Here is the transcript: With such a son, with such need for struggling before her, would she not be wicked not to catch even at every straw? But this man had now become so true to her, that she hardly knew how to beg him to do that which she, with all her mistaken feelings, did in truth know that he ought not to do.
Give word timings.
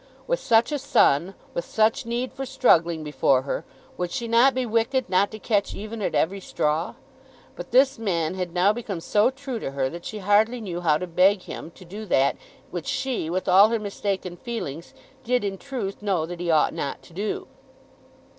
With 0.25 0.39
such 0.39 0.71
a 0.71 0.79
son, 0.79 1.35
with 1.53 1.63
such 1.63 2.07
need 2.07 2.33
for 2.33 2.43
struggling 2.43 3.03
before 3.03 3.43
her, 3.43 3.63
would 3.97 4.09
she 4.09 4.27
not 4.27 4.55
be 4.55 4.65
wicked 4.65 5.11
not 5.11 5.29
to 5.29 5.37
catch 5.37 5.75
even 5.75 6.01
at 6.01 6.15
every 6.15 6.39
straw? 6.39 6.95
But 7.55 7.69
this 7.69 7.99
man 7.99 8.33
had 8.33 8.51
now 8.51 8.73
become 8.73 8.99
so 8.99 9.29
true 9.29 9.59
to 9.59 9.69
her, 9.73 9.89
that 9.91 10.03
she 10.03 10.17
hardly 10.17 10.59
knew 10.59 10.81
how 10.81 10.97
to 10.97 11.05
beg 11.05 11.43
him 11.43 11.69
to 11.75 11.85
do 11.85 12.07
that 12.07 12.35
which 12.71 12.87
she, 12.87 13.29
with 13.29 13.47
all 13.47 13.69
her 13.69 13.77
mistaken 13.77 14.37
feelings, 14.37 14.95
did 15.23 15.43
in 15.43 15.59
truth 15.59 16.01
know 16.01 16.25
that 16.25 16.39
he 16.39 16.49
ought 16.49 16.73
not 16.73 17.03
to 17.03 17.13
do. 17.13 17.47